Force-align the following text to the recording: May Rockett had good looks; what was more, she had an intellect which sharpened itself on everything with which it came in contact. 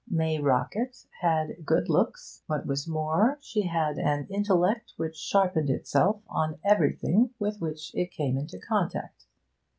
May 0.09 0.39
Rockett 0.39 1.05
had 1.21 1.63
good 1.63 1.87
looks; 1.87 2.41
what 2.47 2.65
was 2.65 2.87
more, 2.87 3.37
she 3.39 3.61
had 3.67 3.99
an 3.99 4.25
intellect 4.31 4.93
which 4.97 5.15
sharpened 5.15 5.69
itself 5.69 6.23
on 6.27 6.57
everything 6.65 7.29
with 7.37 7.59
which 7.61 7.93
it 7.93 8.09
came 8.09 8.35
in 8.35 8.47
contact. 8.67 9.25